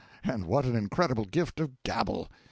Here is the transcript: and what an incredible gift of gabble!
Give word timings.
and 0.23 0.47
what 0.47 0.65
an 0.65 0.75
incredible 0.75 1.25
gift 1.25 1.59
of 1.59 1.71
gabble! 1.83 2.27